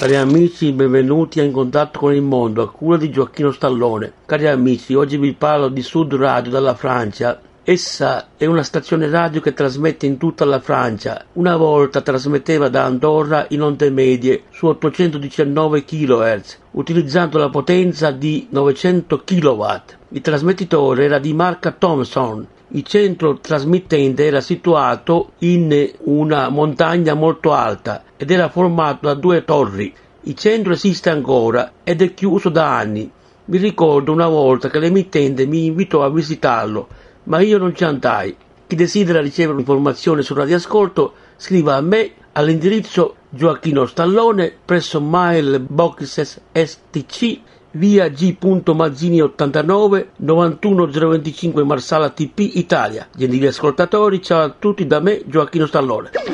Cari 0.00 0.16
amici, 0.16 0.72
benvenuti 0.72 1.40
a 1.40 1.42
In 1.42 1.52
Contatto 1.52 1.98
con 1.98 2.14
il 2.14 2.22
Mondo, 2.22 2.62
a 2.62 2.70
cura 2.70 2.96
di 2.96 3.10
Gioacchino 3.10 3.52
Stallone. 3.52 4.10
Cari 4.24 4.48
amici, 4.48 4.94
oggi 4.94 5.18
vi 5.18 5.34
parlo 5.34 5.68
di 5.68 5.82
Sud 5.82 6.14
Radio 6.14 6.50
dalla 6.50 6.74
Francia. 6.74 7.38
Essa 7.62 8.28
è 8.38 8.46
una 8.46 8.62
stazione 8.62 9.10
radio 9.10 9.42
che 9.42 9.52
trasmette 9.52 10.06
in 10.06 10.16
tutta 10.16 10.46
la 10.46 10.58
Francia. 10.58 11.26
Una 11.34 11.54
volta 11.58 12.00
trasmetteva 12.00 12.70
da 12.70 12.84
Andorra 12.84 13.44
in 13.50 13.60
onde 13.60 13.90
medie 13.90 14.44
su 14.48 14.68
819 14.68 15.84
kHz, 15.84 16.58
utilizzando 16.70 17.36
la 17.36 17.50
potenza 17.50 18.10
di 18.10 18.46
900 18.48 19.22
kW. 19.22 19.64
Il 20.12 20.22
trasmettitore 20.22 21.04
era 21.04 21.18
di 21.18 21.34
marca 21.34 21.72
Thomson 21.72 22.46
il 22.72 22.84
centro 22.84 23.38
trasmittente 23.38 24.24
era 24.24 24.40
situato 24.40 25.32
in 25.38 25.90
una 26.04 26.48
montagna 26.50 27.14
molto 27.14 27.52
alta 27.52 28.04
ed 28.16 28.30
era 28.30 28.48
formato 28.48 29.06
da 29.06 29.14
due 29.14 29.44
torri. 29.44 29.92
Il 30.22 30.34
centro 30.34 30.72
esiste 30.72 31.10
ancora 31.10 31.72
ed 31.82 32.00
è 32.00 32.14
chiuso 32.14 32.48
da 32.48 32.76
anni. 32.76 33.10
Mi 33.46 33.58
ricordo 33.58 34.12
una 34.12 34.28
volta 34.28 34.70
che 34.70 34.78
l'emittente 34.78 35.46
mi 35.46 35.64
invitò 35.64 36.04
a 36.04 36.10
visitarlo, 36.10 36.86
ma 37.24 37.40
io 37.40 37.58
non 37.58 37.74
ci 37.74 37.82
andai. 37.82 38.36
Chi 38.68 38.76
desidera 38.76 39.20
ricevere 39.20 39.58
informazioni 39.58 40.22
sul 40.22 40.36
radioascolto 40.36 41.14
scriva 41.36 41.74
a 41.74 41.80
me 41.80 42.12
all'indirizzo 42.32 43.16
Gioacchino 43.30 43.84
Stallone 43.86 44.52
presso 44.64 45.00
Mailboxes 45.00 46.40
STC 46.52 47.40
via 47.72 48.08
G. 48.08 48.36
Mazzini 48.74 49.20
89 49.20 50.10
91025 50.16 51.64
Marsala 51.64 52.10
TP 52.10 52.38
Italia. 52.54 53.06
Gentili 53.14 53.46
ascoltatori, 53.46 54.22
ciao 54.22 54.42
a 54.42 54.54
tutti 54.58 54.86
da 54.86 55.00
me 55.00 55.22
Gioacchino 55.26 55.66
Stallone. 55.66 56.29